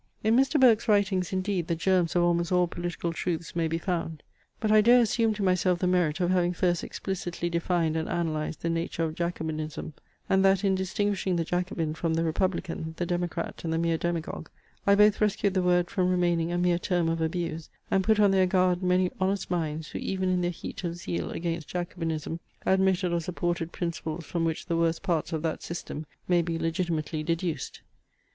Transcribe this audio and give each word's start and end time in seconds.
In 0.23 0.35
Mr. 0.35 0.59
Burke's 0.59 0.87
writings 0.87 1.31
indeed 1.31 1.67
the 1.67 1.75
germs 1.75 2.15
of 2.15 2.23
almost 2.23 2.51
all 2.51 2.65
political 2.65 3.13
truths 3.13 3.55
may 3.55 3.67
be 3.67 3.77
found. 3.77 4.23
But 4.59 4.71
I 4.71 4.81
dare 4.81 4.99
assume 5.01 5.35
to 5.35 5.43
myself 5.43 5.77
the 5.77 5.85
merit 5.85 6.19
of 6.19 6.31
having 6.31 6.53
first 6.53 6.83
explicitly 6.83 7.51
defined 7.51 7.95
and 7.95 8.09
analyzed 8.09 8.63
the 8.63 8.69
nature 8.71 9.03
of 9.03 9.13
Jacobinism; 9.13 9.93
and 10.27 10.43
that 10.43 10.63
in 10.63 10.73
distinguishing 10.73 11.35
the 11.35 11.43
Jacobin 11.45 11.93
from 11.93 12.15
the 12.15 12.23
republican, 12.23 12.95
the 12.97 13.05
democrat, 13.05 13.61
and 13.63 13.71
the 13.71 13.77
mere 13.77 13.99
demagogue, 13.99 14.47
I 14.87 14.95
both 14.95 15.21
rescued 15.21 15.53
the 15.53 15.61
word 15.61 15.91
from 15.91 16.09
remaining 16.09 16.51
a 16.51 16.57
mere 16.57 16.79
term 16.79 17.07
of 17.07 17.21
abuse, 17.21 17.69
and 17.91 18.03
put 18.03 18.19
on 18.19 18.31
their 18.31 18.47
guard 18.47 18.81
many 18.81 19.11
honest 19.19 19.51
minds, 19.51 19.89
who 19.89 19.99
even 19.99 20.29
in 20.29 20.41
their 20.41 20.49
heat 20.49 20.83
of 20.83 20.95
zeal 20.95 21.29
against 21.29 21.67
Jacobinism, 21.67 22.39
admitted 22.65 23.13
or 23.13 23.21
supported 23.21 23.71
principles 23.71 24.25
from 24.25 24.45
which 24.45 24.65
the 24.65 24.75
worst 24.77 25.03
parts 25.03 25.31
of 25.31 25.43
that 25.43 25.61
system 25.61 26.07
may 26.27 26.41
be 26.41 26.57
legitimately 26.57 27.21
deduced. 27.21 27.81